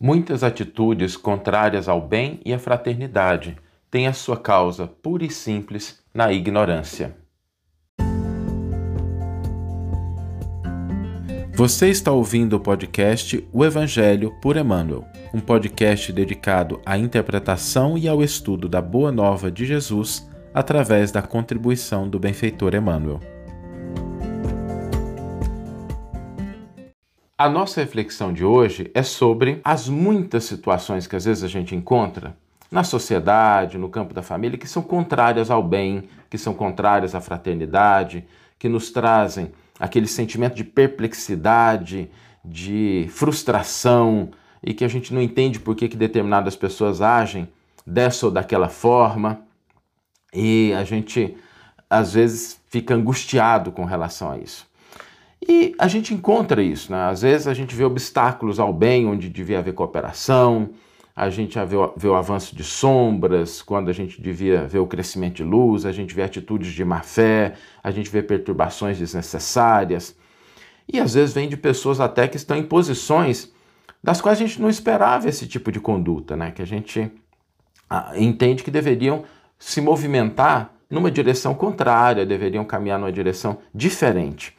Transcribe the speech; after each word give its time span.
Muitas 0.00 0.44
atitudes 0.44 1.16
contrárias 1.16 1.88
ao 1.88 2.00
bem 2.00 2.40
e 2.44 2.54
à 2.54 2.58
fraternidade 2.58 3.56
têm 3.90 4.06
a 4.06 4.12
sua 4.12 4.36
causa 4.36 4.86
pura 4.86 5.24
e 5.24 5.30
simples 5.30 6.00
na 6.14 6.32
ignorância. 6.32 7.16
Você 11.52 11.88
está 11.88 12.12
ouvindo 12.12 12.54
o 12.54 12.60
podcast 12.60 13.44
O 13.52 13.64
Evangelho 13.64 14.32
por 14.40 14.56
Emmanuel, 14.56 15.04
um 15.34 15.40
podcast 15.40 16.12
dedicado 16.12 16.80
à 16.86 16.96
interpretação 16.96 17.98
e 17.98 18.06
ao 18.06 18.22
estudo 18.22 18.68
da 18.68 18.80
Boa 18.80 19.10
Nova 19.10 19.50
de 19.50 19.66
Jesus 19.66 20.30
através 20.54 21.10
da 21.10 21.22
contribuição 21.22 22.08
do 22.08 22.20
benfeitor 22.20 22.72
Emmanuel. 22.76 23.18
A 27.40 27.48
nossa 27.48 27.80
reflexão 27.80 28.32
de 28.32 28.44
hoje 28.44 28.90
é 28.92 29.00
sobre 29.04 29.60
as 29.62 29.88
muitas 29.88 30.42
situações 30.42 31.06
que 31.06 31.14
às 31.14 31.24
vezes 31.24 31.44
a 31.44 31.46
gente 31.46 31.72
encontra 31.72 32.36
na 32.68 32.82
sociedade, 32.82 33.78
no 33.78 33.88
campo 33.88 34.12
da 34.12 34.24
família, 34.24 34.58
que 34.58 34.66
são 34.66 34.82
contrárias 34.82 35.48
ao 35.48 35.62
bem, 35.62 36.08
que 36.28 36.36
são 36.36 36.52
contrárias 36.52 37.14
à 37.14 37.20
fraternidade, 37.20 38.24
que 38.58 38.68
nos 38.68 38.90
trazem 38.90 39.52
aquele 39.78 40.08
sentimento 40.08 40.56
de 40.56 40.64
perplexidade, 40.64 42.10
de 42.44 43.06
frustração 43.08 44.30
e 44.60 44.74
que 44.74 44.84
a 44.84 44.88
gente 44.88 45.14
não 45.14 45.22
entende 45.22 45.60
por 45.60 45.76
que, 45.76 45.88
que 45.88 45.96
determinadas 45.96 46.56
pessoas 46.56 47.00
agem 47.00 47.48
dessa 47.86 48.26
ou 48.26 48.32
daquela 48.32 48.68
forma 48.68 49.42
e 50.34 50.74
a 50.76 50.82
gente 50.82 51.36
às 51.88 52.14
vezes 52.14 52.60
fica 52.68 52.96
angustiado 52.96 53.70
com 53.70 53.84
relação 53.84 54.28
a 54.28 54.38
isso. 54.38 54.67
E 55.48 55.74
a 55.78 55.88
gente 55.88 56.12
encontra 56.12 56.62
isso, 56.62 56.92
né? 56.92 57.08
Às 57.08 57.22
vezes 57.22 57.46
a 57.46 57.54
gente 57.54 57.74
vê 57.74 57.82
obstáculos 57.82 58.60
ao 58.60 58.70
bem 58.70 59.06
onde 59.06 59.30
devia 59.30 59.60
haver 59.60 59.72
cooperação, 59.72 60.68
a 61.16 61.30
gente 61.30 61.58
vê 61.64 61.74
o, 61.74 61.92
vê 61.96 62.06
o 62.06 62.14
avanço 62.14 62.54
de 62.54 62.62
sombras 62.62 63.62
quando 63.62 63.88
a 63.88 63.92
gente 63.94 64.20
devia 64.20 64.66
ver 64.66 64.78
o 64.78 64.86
crescimento 64.86 65.36
de 65.36 65.44
luz, 65.44 65.86
a 65.86 65.90
gente 65.90 66.14
vê 66.14 66.22
atitudes 66.22 66.70
de 66.70 66.84
má 66.84 67.00
fé, 67.00 67.54
a 67.82 67.90
gente 67.90 68.10
vê 68.10 68.22
perturbações 68.22 68.98
desnecessárias. 68.98 70.14
E 70.86 71.00
às 71.00 71.14
vezes 71.14 71.34
vem 71.34 71.48
de 71.48 71.56
pessoas 71.56 71.98
até 71.98 72.28
que 72.28 72.36
estão 72.36 72.56
em 72.56 72.62
posições 72.62 73.50
das 74.04 74.20
quais 74.20 74.38
a 74.38 74.46
gente 74.46 74.60
não 74.60 74.68
esperava 74.68 75.28
esse 75.30 75.46
tipo 75.46 75.72
de 75.72 75.80
conduta, 75.80 76.36
né? 76.36 76.50
Que 76.50 76.60
a 76.60 76.66
gente 76.66 77.10
entende 78.16 78.62
que 78.62 78.70
deveriam 78.70 79.24
se 79.58 79.80
movimentar 79.80 80.74
numa 80.90 81.10
direção 81.10 81.54
contrária, 81.54 82.24
deveriam 82.26 82.64
caminhar 82.66 82.98
numa 82.98 83.10
direção 83.10 83.58
diferente 83.74 84.57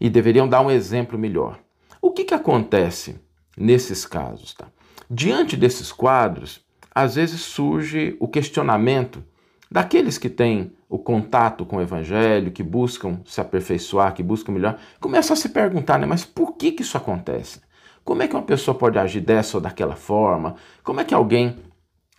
e 0.00 0.10
deveriam 0.10 0.48
dar 0.48 0.60
um 0.60 0.70
exemplo 0.70 1.18
melhor. 1.18 1.58
O 2.00 2.10
que, 2.10 2.24
que 2.24 2.34
acontece 2.34 3.20
nesses 3.56 4.06
casos? 4.06 4.54
Tá? 4.54 4.66
Diante 5.10 5.56
desses 5.56 5.92
quadros, 5.92 6.64
às 6.94 7.14
vezes 7.14 7.40
surge 7.40 8.16
o 8.20 8.28
questionamento 8.28 9.22
daqueles 9.70 10.18
que 10.18 10.28
têm 10.28 10.72
o 10.88 10.98
contato 10.98 11.64
com 11.64 11.76
o 11.76 11.82
evangelho, 11.82 12.52
que 12.52 12.62
buscam 12.62 13.20
se 13.24 13.40
aperfeiçoar, 13.40 14.14
que 14.14 14.22
buscam 14.22 14.52
melhor, 14.52 14.78
começam 15.00 15.34
a 15.34 15.36
se 15.36 15.48
perguntar, 15.48 15.98
né, 15.98 16.06
mas 16.06 16.24
por 16.24 16.52
que, 16.52 16.72
que 16.72 16.82
isso 16.82 16.96
acontece? 16.96 17.60
Como 18.04 18.22
é 18.22 18.28
que 18.28 18.36
uma 18.36 18.42
pessoa 18.42 18.76
pode 18.76 18.98
agir 18.98 19.20
dessa 19.20 19.56
ou 19.56 19.60
daquela 19.60 19.96
forma? 19.96 20.54
Como 20.84 21.00
é 21.00 21.04
que 21.04 21.12
alguém 21.12 21.56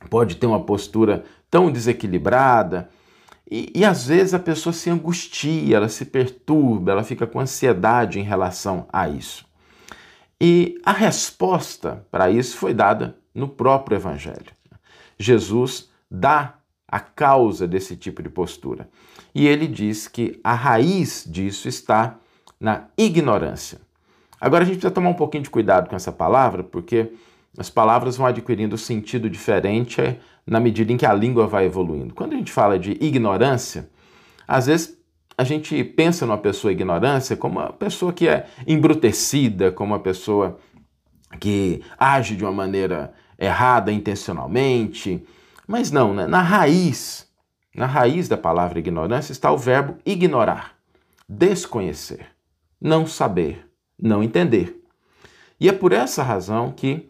pode 0.10 0.36
ter 0.36 0.46
uma 0.46 0.64
postura 0.64 1.24
tão 1.50 1.72
desequilibrada? 1.72 2.90
E, 3.50 3.72
e, 3.74 3.86
às 3.86 4.08
vezes 4.08 4.34
a 4.34 4.40
pessoa 4.40 4.74
se 4.74 4.90
angustia, 4.90 5.78
ela 5.78 5.88
se 5.88 6.06
perturba, 6.06 6.92
ela 6.92 7.04
fica 7.04 7.26
com 7.26 7.40
ansiedade 7.40 8.20
em 8.20 8.24
relação 8.24 8.86
a 8.92 9.08
isso. 9.08 9.46
E 10.40 10.80
a 10.86 10.92
resposta 10.92 12.06
para 12.12 12.30
isso 12.30 12.58
foi 12.58 12.74
dada 12.74 13.18
no 13.34 13.48
próprio 13.48 13.96
Evangelho. 13.96 14.52
Jesus 15.18 15.90
dá 16.12 16.56
a 16.88 17.00
causa 17.00 17.68
desse 17.68 17.96
tipo 17.96 18.22
de 18.22 18.30
postura. 18.30 18.90
E 19.34 19.48
ele 19.48 19.68
diz 19.68 20.08
que 20.08 20.40
a 20.44 20.54
raiz 20.54 21.26
disso 21.28 21.68
está 21.68 22.18
na 22.60 22.86
ignorância. 22.98 23.80
Agora 24.40 24.64
a 24.64 24.66
gente 24.66 24.76
precisa 24.76 24.94
tomar 24.94 25.10
um 25.10 25.16
pouquinho 25.16 25.44
de 25.44 25.50
cuidado 25.50 25.90
com 25.90 25.96
essa 25.96 26.12
palavra, 26.12 26.64
porque 26.64 27.12
as 27.58 27.70
palavras 27.70 28.18
vão 28.18 28.28
adquirindo 28.28 28.78
sentido 28.78 29.30
diferente 29.30 30.20
na 30.48 30.60
medida 30.60 30.94
em 30.94 30.98
que 30.98 31.06
a 31.06 31.14
língua 31.14 31.46
vai 31.46 31.66
evoluindo. 31.66 32.14
Quando 32.14 32.34
a 32.34 32.38
gente 32.38 32.52
fala 32.52 32.80
de 32.80 32.92
ignorância, 33.02 33.90
às 34.48 34.68
vezes 34.68 34.98
a 35.38 35.44
gente 35.44 35.84
pensa 35.84 36.26
numa 36.26 36.38
pessoa 36.38 36.72
ignorância 36.72 37.36
como 37.36 37.60
uma 37.60 37.72
pessoa 37.74 38.14
que 38.14 38.28
é 38.28 38.48
embrutecida, 38.66 39.72
como 39.72 39.94
uma 39.94 40.00
pessoa 40.00 40.58
que 41.40 41.84
age 42.00 42.36
de 42.36 42.44
uma 42.44 42.52
maneira 42.52 43.14
errada 43.38 43.92
intencionalmente. 43.92 45.24
Mas 45.68 45.92
não, 45.92 46.14
né? 46.14 46.26
na 46.26 46.42
raiz, 46.42 47.28
na 47.76 47.86
raiz 47.86 48.28
da 48.28 48.38
palavra 48.38 48.80
ignorância 48.80 49.34
está 49.34 49.52
o 49.52 49.58
verbo 49.58 49.98
ignorar, 50.06 50.76
desconhecer, 51.28 52.26
não 52.82 53.06
saber, 53.06 53.68
não 54.02 54.24
entender. 54.24 54.82
E 55.60 55.68
é 55.68 55.72
por 55.72 55.92
essa 55.92 56.24
razão 56.24 56.72
que, 56.72 57.10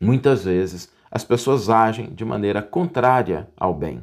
muitas 0.00 0.44
vezes, 0.44 0.90
as 1.12 1.22
pessoas 1.22 1.68
agem 1.68 2.06
de 2.06 2.24
maneira 2.24 2.62
contrária 2.62 3.46
ao 3.54 3.74
bem. 3.74 4.02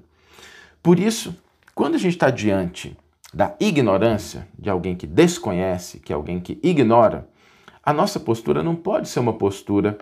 Por 0.83 0.99
isso, 0.99 1.35
quando 1.73 1.95
a 1.95 1.97
gente 1.97 2.13
está 2.13 2.29
diante 2.29 2.95
da 3.33 3.55
ignorância 3.59 4.47
de 4.57 4.69
alguém 4.69 4.95
que 4.95 5.07
desconhece, 5.07 5.99
que 5.99 6.13
é 6.13 6.15
alguém 6.15 6.39
que 6.39 6.59
ignora, 6.61 7.27
a 7.83 7.91
nossa 7.91 8.19
postura 8.19 8.61
não 8.61 8.75
pode 8.75 9.09
ser 9.09 9.19
uma 9.19 9.33
postura, 9.33 9.97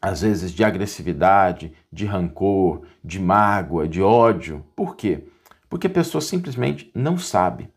às 0.00 0.20
vezes, 0.20 0.52
de 0.52 0.62
agressividade, 0.62 1.72
de 1.92 2.06
rancor, 2.06 2.82
de 3.02 3.18
mágoa, 3.18 3.88
de 3.88 4.00
ódio. 4.00 4.64
Por 4.76 4.94
quê? 4.94 5.24
Porque 5.68 5.88
a 5.88 5.90
pessoa 5.90 6.20
simplesmente 6.20 6.88
não 6.94 7.18
sabe. 7.18 7.68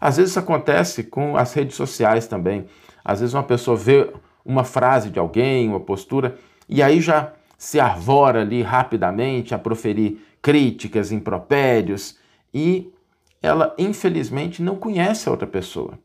Às 0.00 0.18
vezes 0.18 0.30
isso 0.30 0.38
acontece 0.38 1.02
com 1.02 1.36
as 1.36 1.52
redes 1.52 1.74
sociais 1.74 2.28
também. 2.28 2.66
Às 3.04 3.18
vezes 3.18 3.34
uma 3.34 3.42
pessoa 3.42 3.76
vê 3.76 4.08
uma 4.44 4.62
frase 4.62 5.10
de 5.10 5.18
alguém, 5.18 5.68
uma 5.68 5.80
postura, 5.80 6.38
e 6.68 6.80
aí 6.80 7.00
já 7.00 7.32
se 7.62 7.78
arvora 7.78 8.40
ali 8.40 8.60
rapidamente 8.60 9.54
a 9.54 9.58
proferir 9.58 10.18
críticas, 10.42 11.12
impropérios 11.12 12.18
e 12.52 12.92
ela 13.40 13.72
infelizmente 13.78 14.60
não 14.60 14.74
conhece 14.74 15.28
a 15.28 15.30
outra 15.30 15.46
pessoa. 15.46 15.96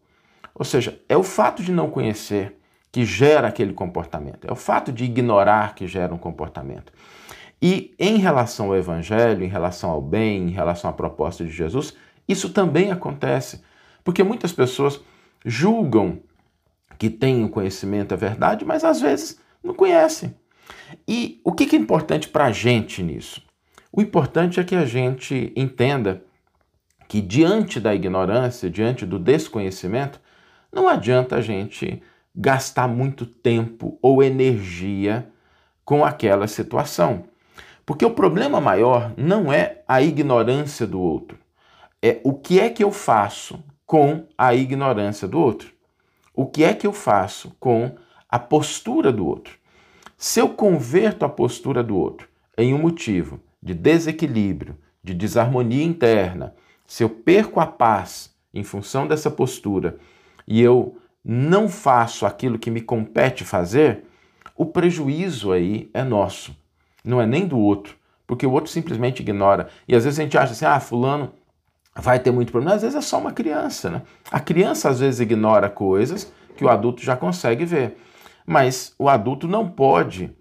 Ou 0.53 0.63
seja, 0.63 1.01
é 1.09 1.17
o 1.17 1.23
fato 1.23 1.63
de 1.63 1.72
não 1.72 1.90
conhecer 1.90 2.59
que 2.91 3.03
gera 3.03 3.47
aquele 3.47 3.73
comportamento, 3.73 4.46
é 4.47 4.51
o 4.51 4.56
fato 4.56 4.91
de 4.91 5.06
ignorar 5.06 5.73
que 5.73 5.88
gera 5.88 6.13
um 6.13 6.17
comportamento. 6.19 6.94
E 7.59 7.96
em 7.97 8.17
relação 8.17 8.67
ao 8.67 8.75
evangelho, 8.75 9.44
em 9.44 9.50
relação 9.50 9.90
ao 9.90 10.00
bem, 10.00 10.50
em 10.50 10.51
relação 10.51 10.91
à 10.91 10.94
proposta 10.94 11.44
de 11.44 11.50
Jesus, 11.50 11.96
isso 12.28 12.53
também 12.53 12.91
acontece, 12.91 13.63
porque 14.03 14.23
muitas 14.23 14.53
pessoas 14.53 15.01
julgam 15.44 16.19
que 17.00 17.09
têm 17.09 17.44
o 17.44 17.50
conhecimento, 17.50 18.13
é 18.13 18.17
verdade, 18.17 18.63
mas 18.63 18.84
às 18.84 19.01
vezes 19.01 19.41
não 19.63 19.73
conhecem. 19.73 20.35
E 21.07 21.40
o 21.44 21.53
que 21.53 21.73
é 21.75 21.79
importante 21.79 22.28
para 22.28 22.45
a 22.45 22.51
gente 22.51 23.01
nisso? 23.01 23.41
O 23.91 24.01
importante 24.01 24.59
é 24.59 24.63
que 24.63 24.75
a 24.75 24.85
gente 24.85 25.53
entenda 25.56 26.22
que 27.07 27.22
diante 27.22 27.79
da 27.79 27.95
ignorância, 27.95 28.69
diante 28.69 29.06
do 29.06 29.17
desconhecimento, 29.17 30.19
não 30.72 30.90
adianta 30.90 31.38
a 31.38 31.41
gente 31.41 32.01
gastar 32.35 32.88
muito 32.90 33.25
tempo 33.25 33.97
ou 34.01 34.22
energia 34.22 35.31
com 35.85 36.03
aquela 36.03 36.47
situação. 36.47 37.23
Porque 37.85 38.06
o 38.06 38.12
problema 38.12 38.59
maior 38.59 39.13
não 39.16 39.51
é 39.51 39.81
a 39.88 40.01
ignorância 40.01 40.85
do 40.85 41.00
outro, 41.00 41.40
é 42.01 42.19
o 42.25 42.34
que 42.34 42.59
é 42.59 42.69
que 42.69 42.84
eu 42.84 42.91
faço 42.91 43.63
com 43.85 44.28
a 44.38 44.53
ignorância 44.53 45.25
do 45.25 45.40
outro. 45.40 45.72
O 46.34 46.46
que 46.46 46.66
é 46.66 46.73
que 46.73 46.85
eu 46.85 46.91
faço 46.91 47.56
com 47.59 47.96
a 48.29 48.38
postura 48.38 49.12
do 49.12 49.25
outro? 49.25 49.57
Se 50.17 50.39
eu 50.39 50.50
converto 50.50 51.23
a 51.23 51.29
postura 51.29 51.84
do 51.84 51.96
outro 51.96 52.28
em 52.58 52.73
um 52.73 52.79
motivo 52.79 53.40
de 53.61 53.75
desequilíbrio, 53.75 54.75
de 55.03 55.14
desarmonia 55.14 55.84
interna, 55.84 56.55
se 56.87 57.03
eu 57.03 57.09
perco 57.09 57.59
a 57.59 57.67
paz 57.67 58.34
em 58.52 58.64
função 58.64 59.08
dessa 59.08 59.29
postura 59.29 59.97
e 60.47 60.59
eu 60.59 60.97
não 61.23 61.69
faço 61.69 62.25
aquilo 62.25 62.58
que 62.58 62.72
me 62.72 62.81
compete 62.81 63.43
fazer, 63.43 64.05
o 64.55 64.66
prejuízo 64.66 65.52
aí 65.52 65.87
é 65.93 66.03
nosso, 66.03 66.58
não 67.05 67.22
é 67.22 67.28
nem 67.28 67.46
do 67.46 67.59
outro, 67.59 67.96
porque 68.25 68.47
o 68.47 68.52
outro 68.52 68.72
simplesmente 68.72 69.19
ignora. 69.19 69.69
E 69.87 69.96
às 69.96 70.03
vezes 70.03 70.19
a 70.19 70.23
gente 70.23 70.37
acha 70.37 70.53
assim: 70.53 70.66
ah, 70.66 70.79
Fulano 70.79 71.31
vai 71.96 72.19
ter 72.19 72.31
muito 72.31 72.52
problema. 72.52 72.75
Às 72.75 72.81
vezes 72.81 72.97
é 72.97 73.02
só 73.02 73.19
uma 73.19 73.31
criança, 73.31 73.91
né? 73.91 74.02
A 74.31 74.40
criança 74.40 74.90
às 74.90 74.99
vezes 74.99 75.19
ignora 75.19 75.69
coisas 75.69 76.34
que 76.55 76.66
o 76.66 76.69
adulto 76.69 77.03
já 77.03 77.16
consegue 77.16 77.66
ver. 77.66 77.97
Mas 78.49 78.96
o 78.97 79.09
adulto 79.09 79.46
não 79.46 79.70
pode 79.70 80.32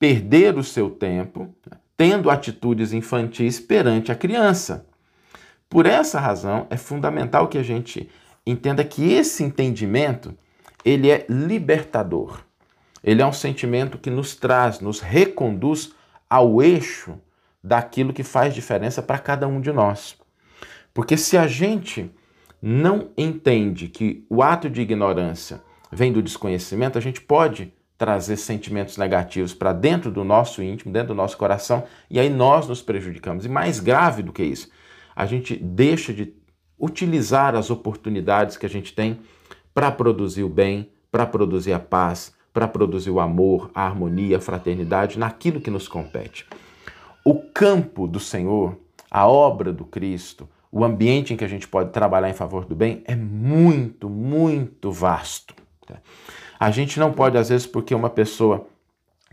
perder 0.00 0.58
o 0.58 0.64
seu 0.64 0.90
tempo 0.90 1.54
tendo 1.96 2.28
atitudes 2.28 2.92
infantis 2.92 3.60
perante 3.60 4.10
a 4.10 4.16
criança. 4.16 4.86
Por 5.70 5.86
essa 5.86 6.20
razão, 6.20 6.66
é 6.68 6.76
fundamental 6.76 7.48
que 7.48 7.56
a 7.56 7.62
gente 7.62 8.10
entenda 8.44 8.84
que 8.84 9.12
esse 9.12 9.42
entendimento 9.42 10.36
ele 10.84 11.08
é 11.10 11.24
libertador. 11.28 12.40
Ele 13.02 13.22
é 13.22 13.26
um 13.26 13.32
sentimento 13.32 13.98
que 13.98 14.10
nos 14.10 14.34
traz, 14.34 14.80
nos 14.80 15.00
reconduz 15.00 15.92
ao 16.28 16.60
eixo 16.60 17.18
daquilo 17.62 18.12
que 18.12 18.22
faz 18.22 18.54
diferença 18.54 19.00
para 19.00 19.18
cada 19.18 19.46
um 19.46 19.60
de 19.60 19.72
nós. 19.72 20.16
Porque 20.92 21.16
se 21.16 21.36
a 21.36 21.46
gente 21.46 22.10
não 22.60 23.10
entende 23.16 23.88
que 23.88 24.24
o 24.28 24.42
ato 24.42 24.68
de 24.68 24.80
ignorância 24.80 25.62
vem 25.90 26.12
do 26.12 26.22
desconhecimento, 26.22 26.98
a 26.98 27.00
gente 27.00 27.20
pode 27.20 27.72
trazer 27.98 28.36
sentimentos 28.36 28.96
negativos 28.96 29.54
para 29.54 29.72
dentro 29.72 30.10
do 30.10 30.22
nosso 30.22 30.62
íntimo, 30.62 30.92
dentro 30.92 31.08
do 31.08 31.14
nosso 31.14 31.36
coração, 31.36 31.84
e 32.10 32.20
aí 32.20 32.28
nós 32.28 32.68
nos 32.68 32.82
prejudicamos. 32.82 33.44
E 33.46 33.48
mais 33.48 33.80
grave 33.80 34.22
do 34.22 34.32
que 34.32 34.42
isso, 34.42 34.68
a 35.14 35.24
gente 35.24 35.56
deixa 35.56 36.12
de 36.12 36.34
utilizar 36.78 37.54
as 37.54 37.70
oportunidades 37.70 38.56
que 38.56 38.66
a 38.66 38.68
gente 38.68 38.94
tem 38.94 39.18
para 39.72 39.90
produzir 39.90 40.42
o 40.42 40.48
bem, 40.48 40.90
para 41.10 41.26
produzir 41.26 41.72
a 41.72 41.78
paz, 41.78 42.34
para 42.52 42.68
produzir 42.68 43.10
o 43.10 43.20
amor, 43.20 43.70
a 43.74 43.86
harmonia, 43.86 44.36
a 44.36 44.40
fraternidade 44.40 45.18
naquilo 45.18 45.60
que 45.60 45.70
nos 45.70 45.88
compete. 45.88 46.46
O 47.24 47.34
campo 47.34 48.06
do 48.06 48.20
Senhor, 48.20 48.78
a 49.10 49.26
obra 49.26 49.72
do 49.72 49.84
Cristo, 49.84 50.48
o 50.70 50.84
ambiente 50.84 51.32
em 51.32 51.36
que 51.36 51.44
a 51.44 51.48
gente 51.48 51.66
pode 51.66 51.90
trabalhar 51.90 52.28
em 52.28 52.34
favor 52.34 52.66
do 52.66 52.74
bem 52.74 53.02
é 53.06 53.16
muito, 53.16 54.10
muito 54.10 54.90
vasto. 54.90 55.54
A 56.58 56.70
gente 56.70 56.98
não 56.98 57.12
pode, 57.12 57.36
às 57.36 57.48
vezes, 57.48 57.66
porque 57.66 57.94
uma 57.94 58.10
pessoa 58.10 58.66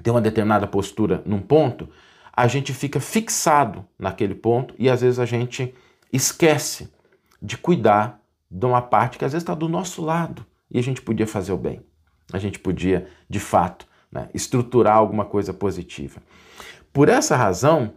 tem 0.02 0.12
uma 0.12 0.22
determinada 0.22 0.68
postura 0.68 1.22
num 1.26 1.40
ponto, 1.40 1.90
a 2.32 2.48
gente 2.48 2.74
fica 2.74 3.00
fixado 3.00 3.86
naquele 3.98 4.34
ponto 4.34 4.74
e 4.78 4.90
às 4.90 5.02
vezes 5.02 5.20
a 5.20 5.26
gente 5.26 5.74
esquece 6.12 6.92
de 7.42 7.58
cuidar 7.58 8.20
de 8.50 8.66
uma 8.66 8.82
parte 8.82 9.18
que 9.18 9.26
às 9.26 9.32
vezes 9.32 9.44
está 9.44 9.54
do 9.54 9.70
nosso 9.70 10.04
lado 10.04 10.46
e 10.70 10.80
a 10.80 10.84
gente 10.84 11.02
podia 11.02 11.28
fazer 11.28 11.54
o 11.54 11.58
bem. 11.58 11.82
A 12.32 12.40
gente 12.40 12.60
podia, 12.60 13.08
de 13.30 13.40
fato, 13.40 13.86
né, 14.12 14.30
estruturar 14.34 14.98
alguma 14.98 15.26
coisa 15.26 15.54
positiva. 15.54 16.22
Por 16.92 17.10
essa 17.10 17.36
razão, 17.36 17.94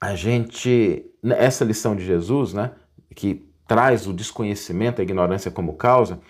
a 0.00 0.14
gente, 0.14 1.04
essa 1.22 1.64
lição 1.64 1.94
de 1.94 2.04
Jesus, 2.04 2.54
né, 2.54 2.72
que 3.14 3.46
traz 3.66 4.06
o 4.06 4.12
desconhecimento, 4.12 5.00
a 5.00 5.04
ignorância 5.04 5.50
como 5.50 5.74
causa, 5.74 6.20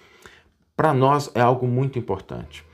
para 0.80 0.94
nós 0.94 1.30
é 1.34 1.42
algo 1.42 1.68
muito 1.68 1.98
importante. 1.98 2.64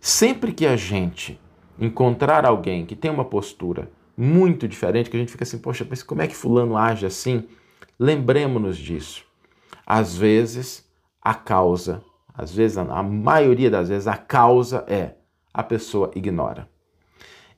Sempre 0.00 0.52
que 0.52 0.64
a 0.64 0.76
gente 0.76 1.40
encontrar 1.76 2.46
alguém 2.46 2.86
que 2.86 2.94
tem 2.94 3.10
uma 3.10 3.24
postura 3.24 3.90
muito 4.16 4.68
diferente, 4.68 5.10
que 5.10 5.16
a 5.16 5.18
gente 5.18 5.32
fica 5.32 5.42
assim, 5.42 5.58
poxa, 5.58 5.84
mas 5.90 6.00
como 6.00 6.22
é 6.22 6.28
que 6.28 6.36
fulano 6.36 6.76
age 6.76 7.04
assim? 7.04 7.48
Lembremos-nos 7.98 8.78
disso. 8.78 9.24
Às 9.84 10.16
vezes, 10.16 10.88
a 11.20 11.34
causa, 11.34 12.00
às 12.32 12.54
vezes, 12.54 12.78
a 12.78 13.02
maioria 13.02 13.68
das 13.68 13.88
vezes, 13.88 14.06
a 14.06 14.16
causa 14.16 14.84
é 14.86 15.16
a 15.52 15.64
pessoa 15.64 16.12
ignora. 16.14 16.68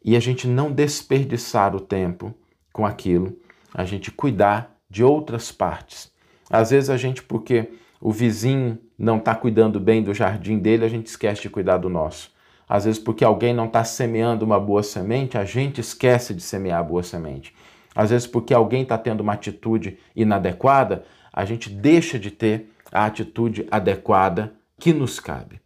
E 0.03 0.17
a 0.17 0.21
gente 0.21 0.49
não 0.49 0.73
desperdiçar 0.73 1.77
o 1.77 1.81
tempo 1.81 2.35
com 2.73 2.87
aquilo, 2.87 3.37
a 3.75 3.85
gente 3.85 4.11
cuidar 4.11 4.81
de 4.89 5.05
outras 5.05 5.53
partes. 5.53 6.11
Às 6.49 6.71
vezes 6.71 6.89
a 6.89 6.97
gente, 6.97 7.23
porque 7.23 7.69
o 8.01 8.11
vizinho 8.11 8.79
não 9.01 9.17
está 9.17 9.35
cuidando 9.35 9.81
bem 9.81 10.03
do 10.03 10.13
jardim 10.13 10.59
dele, 10.59 10.85
a 10.85 10.89
gente 10.89 11.07
esquece 11.07 11.41
de 11.41 11.49
cuidar 11.49 11.79
do 11.79 11.89
nosso. 11.89 12.31
Às 12.69 12.85
vezes, 12.85 13.01
porque 13.01 13.25
alguém 13.25 13.55
não 13.55 13.65
está 13.65 13.83
semeando 13.83 14.45
uma 14.45 14.61
boa 14.61 14.83
semente, 14.83 15.39
a 15.39 15.45
gente 15.45 15.81
esquece 15.81 16.35
de 16.35 16.43
semear 16.43 16.81
a 16.81 16.83
boa 16.83 17.03
semente. 17.03 17.55
Às 17.95 18.11
vezes, 18.11 18.27
porque 18.27 18.53
alguém 18.53 18.83
está 18.83 18.99
tendo 18.99 19.23
uma 19.23 19.33
atitude 19.33 19.99
inadequada, 20.15 21.05
a 21.33 21.47
gente 21.47 21.71
deixa 21.71 22.19
de 22.19 22.31
ter 22.31 22.71
a 22.93 23.07
atitude 23.07 23.67
adequada 23.71 24.53
que 24.79 24.93
nos 24.93 25.19
cabe. 25.19 25.61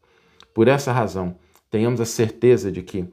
Por 0.54 0.68
essa 0.68 0.92
razão, 0.92 1.34
tenhamos 1.68 2.00
a 2.00 2.06
certeza 2.06 2.70
de 2.70 2.82
que 2.82 3.04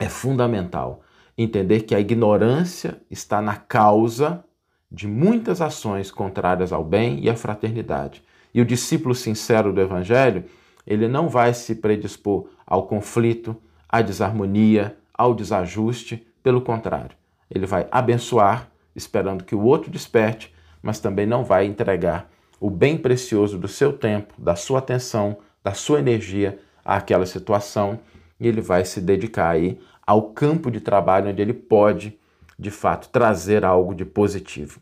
é 0.00 0.08
fundamental 0.08 1.02
entender 1.38 1.82
que 1.82 1.94
a 1.94 2.00
ignorância 2.00 3.00
está 3.08 3.40
na 3.40 3.54
causa 3.54 4.44
de 4.90 5.06
muitas 5.06 5.60
ações 5.60 6.10
contrárias 6.10 6.72
ao 6.72 6.84
bem 6.84 7.20
e 7.20 7.30
à 7.30 7.36
fraternidade. 7.36 8.22
E 8.54 8.60
o 8.60 8.64
discípulo 8.64 9.14
sincero 9.14 9.72
do 9.72 9.80
Evangelho, 9.80 10.44
ele 10.86 11.08
não 11.08 11.28
vai 11.28 11.52
se 11.52 11.74
predispor 11.74 12.48
ao 12.64 12.86
conflito, 12.86 13.56
à 13.88 14.00
desarmonia, 14.00 14.96
ao 15.12 15.34
desajuste, 15.34 16.26
pelo 16.42 16.60
contrário, 16.60 17.16
ele 17.50 17.66
vai 17.66 17.86
abençoar, 17.90 18.68
esperando 18.94 19.44
que 19.44 19.54
o 19.54 19.62
outro 19.62 19.90
desperte, 19.90 20.54
mas 20.82 20.98
também 20.98 21.26
não 21.26 21.42
vai 21.42 21.64
entregar 21.64 22.30
o 22.60 22.68
bem 22.68 22.98
precioso 22.98 23.58
do 23.58 23.66
seu 23.68 23.92
tempo, 23.92 24.34
da 24.36 24.54
sua 24.54 24.78
atenção, 24.78 25.38
da 25.62 25.72
sua 25.72 25.98
energia 25.98 26.58
àquela 26.84 27.24
situação, 27.24 27.98
e 28.38 28.46
ele 28.46 28.60
vai 28.60 28.84
se 28.84 29.00
dedicar 29.00 29.50
aí 29.50 29.80
ao 30.06 30.30
campo 30.32 30.70
de 30.70 30.80
trabalho 30.80 31.30
onde 31.30 31.40
ele 31.40 31.54
pode, 31.54 32.18
de 32.58 32.70
fato, 32.70 33.08
trazer 33.08 33.64
algo 33.64 33.94
de 33.94 34.04
positivo. 34.04 34.80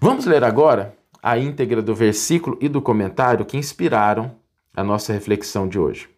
Vamos 0.00 0.24
ler 0.24 0.44
agora 0.44 0.94
a 1.26 1.36
íntegra 1.36 1.82
do 1.82 1.92
versículo 1.92 2.56
e 2.60 2.68
do 2.68 2.80
comentário 2.80 3.44
que 3.44 3.56
inspiraram 3.56 4.36
a 4.76 4.84
nossa 4.84 5.12
reflexão 5.12 5.66
de 5.66 5.76
hoje. 5.76 6.08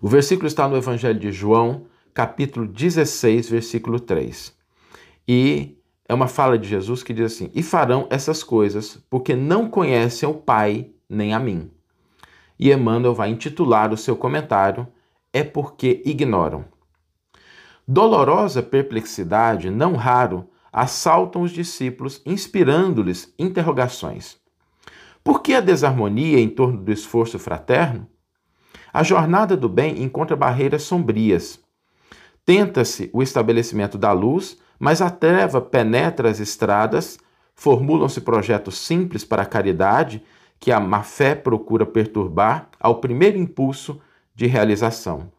O 0.00 0.06
versículo 0.06 0.46
está 0.46 0.68
no 0.68 0.76
Evangelho 0.76 1.18
de 1.18 1.32
João, 1.32 1.86
capítulo 2.14 2.68
16, 2.68 3.50
versículo 3.50 3.98
3. 3.98 4.56
E 5.26 5.76
é 6.08 6.14
uma 6.14 6.28
fala 6.28 6.56
de 6.56 6.68
Jesus 6.68 7.02
que 7.02 7.12
diz 7.12 7.32
assim: 7.32 7.50
E 7.52 7.64
farão 7.64 8.06
essas 8.10 8.44
coisas 8.44 8.96
porque 9.10 9.34
não 9.34 9.68
conhecem 9.68 10.28
o 10.28 10.34
Pai 10.34 10.92
nem 11.08 11.34
a 11.34 11.40
mim. 11.40 11.68
E 12.56 12.70
Emmanuel 12.70 13.14
vai 13.14 13.28
intitular 13.28 13.92
o 13.92 13.96
seu 13.96 14.14
comentário 14.14 14.86
É 15.32 15.42
porque 15.42 16.00
ignoram. 16.04 16.64
Dolorosa 17.88 18.62
perplexidade, 18.62 19.68
não 19.68 19.96
raro, 19.96 20.48
assaltam 20.72 21.42
os 21.42 21.50
discípulos, 21.50 22.22
inspirando-lhes 22.24 23.32
interrogações. 23.38 24.36
Por 25.22 25.42
que 25.42 25.54
a 25.54 25.60
desarmonia 25.60 26.40
em 26.40 26.48
torno 26.48 26.82
do 26.82 26.90
esforço 26.90 27.38
fraterno? 27.38 28.08
A 28.92 29.02
jornada 29.02 29.56
do 29.56 29.68
bem 29.68 30.02
encontra 30.02 30.34
barreiras 30.34 30.82
sombrias. 30.82 31.60
Tenta-se 32.44 33.10
o 33.12 33.22
estabelecimento 33.22 33.96
da 33.96 34.12
luz, 34.12 34.58
mas 34.78 35.00
a 35.00 35.10
treva 35.10 35.60
penetra 35.60 36.28
as 36.28 36.40
estradas, 36.40 37.18
formulam-se 37.54 38.20
projetos 38.20 38.78
simples 38.78 39.24
para 39.24 39.42
a 39.42 39.46
caridade 39.46 40.22
que 40.58 40.72
a 40.72 40.80
má-fé 40.80 41.34
procura 41.34 41.86
perturbar 41.86 42.68
ao 42.80 43.00
primeiro 43.00 43.38
impulso 43.38 44.00
de 44.34 44.46
realização. 44.46 45.30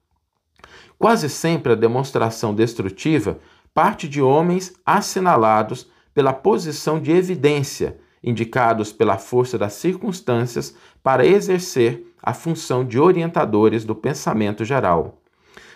Quase 0.98 1.30
sempre 1.30 1.74
a 1.74 1.76
demonstração 1.76 2.56
destrutiva 2.56 3.40
parte 3.74 4.08
de 4.08 4.22
homens 4.22 4.74
assinalados 4.86 5.90
pela 6.14 6.32
posição 6.32 7.00
de 7.00 7.12
evidência, 7.12 7.98
indicados 8.24 8.94
pela 8.94 9.18
força 9.18 9.58
das 9.58 9.74
circunstâncias 9.74 10.76
para 11.02 11.26
exercer 11.26 12.06
a 12.22 12.34
função 12.34 12.86
de 12.86 13.00
orientadores 13.00 13.84
do 13.84 13.96
pensamento 13.96 14.64
geral. 14.64 15.22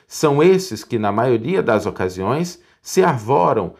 São 0.08 0.42
esses 0.42 0.84
que, 0.84 0.98
na 0.98 1.12
maioria 1.12 1.62
das 1.62 1.86
ocasiões, 1.86 2.62
se 2.82 3.04
arvoram 3.04 3.74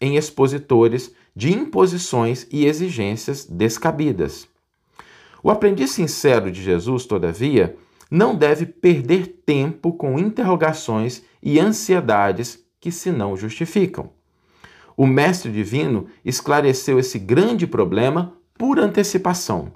em 0.00 0.16
expositores 0.16 1.12
de 1.34 1.52
imposições 1.52 2.46
e 2.52 2.66
exigências 2.66 3.44
descabidas. 3.44 4.46
O 5.42 5.50
aprendiz 5.50 5.90
sincero 5.90 6.52
de 6.52 6.62
Jesus, 6.62 7.04
todavia, 7.04 7.76
não 8.08 8.36
deve 8.36 8.64
perder 8.64 9.26
tempo 9.44 9.92
com 9.92 10.18
interrogações 10.18 11.24
e 11.42 11.58
ansiedades 11.58 12.63
que 12.84 12.92
se 12.92 13.10
não 13.10 13.34
justificam. 13.34 14.10
O 14.94 15.06
Mestre 15.06 15.50
Divino 15.50 16.06
esclareceu 16.22 16.98
esse 16.98 17.18
grande 17.18 17.66
problema 17.66 18.34
por 18.58 18.78
antecipação. 18.78 19.72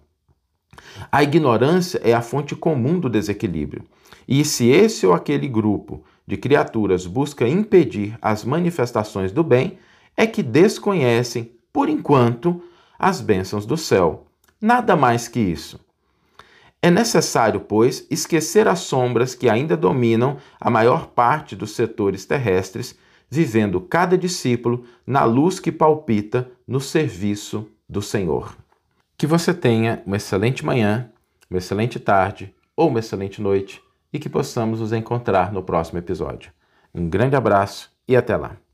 A 1.11 1.23
ignorância 1.23 1.99
é 2.05 2.13
a 2.13 2.21
fonte 2.21 2.55
comum 2.55 3.01
do 3.01 3.09
desequilíbrio. 3.09 3.83
E 4.29 4.45
se 4.45 4.69
esse 4.69 5.07
ou 5.07 5.15
aquele 5.15 5.49
grupo 5.49 6.05
de 6.27 6.37
criaturas 6.37 7.07
busca 7.07 7.49
impedir 7.49 8.15
as 8.21 8.45
manifestações 8.45 9.33
do 9.33 9.43
bem, 9.43 9.79
é 10.15 10.27
que 10.27 10.43
desconhecem, 10.43 11.53
por 11.73 11.89
enquanto, 11.89 12.63
as 12.99 13.23
bênçãos 13.23 13.65
do 13.65 13.79
céu. 13.79 14.27
Nada 14.61 14.95
mais 14.95 15.29
que 15.29 15.41
isso. 15.41 15.81
É 16.81 16.91
necessário, 16.91 17.61
pois, 17.61 18.07
esquecer 18.09 18.69
as 18.69 18.81
sombras 18.81 19.35
que 19.35 19.49
ainda 19.49 19.77
dominam 19.77 20.37
a 20.61 20.71
maior 20.71 21.09
parte 21.09 21.57
dos 21.57 21.75
setores 21.75 22.25
terrestres, 22.25 22.97
vivendo 23.29 23.81
cada 23.81 24.17
discípulo 24.17 24.85
na 25.07 25.25
luz 25.25 25.59
que 25.59 25.73
palpita 25.73 26.51
no 26.67 26.81
serviço 26.81 27.69
do 27.89 28.01
Senhor. 28.01 28.57
Que 29.17 29.27
você 29.27 29.53
tenha 29.53 30.03
uma 30.07 30.17
excelente 30.17 30.65
manhã, 30.65 31.11
uma 31.51 31.59
excelente 31.59 31.99
tarde 31.99 32.55
ou 32.77 32.89
uma 32.89 33.01
excelente 33.01 33.43
noite 33.43 33.83
e 34.13 34.19
que 34.19 34.29
possamos 34.29 34.81
nos 34.81 34.93
encontrar 34.93 35.53
no 35.53 35.63
próximo 35.63 35.99
episódio. 35.99 36.53
Um 36.95 37.09
grande 37.09 37.35
abraço 37.35 37.91
e 38.07 38.17
até 38.17 38.37
lá! 38.37 38.68